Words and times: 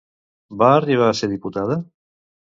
Va 0.61 0.69
arribar 0.77 1.09
a 1.09 1.17
ser 1.19 1.29
diputada? 1.33 1.77